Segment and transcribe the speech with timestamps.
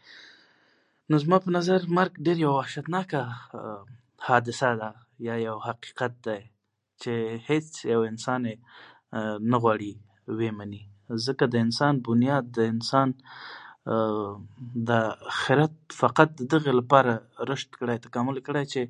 [1.15, 3.21] نو زما په نظر مرګ ډیره یوه وحشتناکه
[4.29, 4.91] حادثه ده
[5.31, 7.15] یا یو حقیقت دی چې
[7.47, 9.93] هيڅ یو انسان يې نه غواړي
[10.43, 10.83] ومني
[11.17, 13.11] ځکه د انسان بونیاد د انسان
[14.89, 14.97] دا
[15.37, 17.13] خیرت فقد ددغې لپاره
[17.51, 18.83] رشد کړی تکامل کړی چې